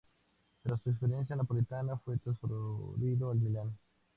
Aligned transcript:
Tras 0.63 0.81
su 0.81 0.89
experiencia 0.89 1.35
napolitana 1.35 1.95
fue 1.95 2.17
transferido 2.17 3.29
al 3.29 3.37
Milan. 3.39 3.77